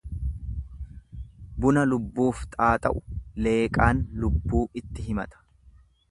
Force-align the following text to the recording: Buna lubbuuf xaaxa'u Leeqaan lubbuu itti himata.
Buna 1.65 1.83
lubbuuf 1.89 2.41
xaaxa'u 2.55 3.03
Leeqaan 3.47 4.01
lubbuu 4.23 4.63
itti 4.83 5.05
himata. 5.11 5.45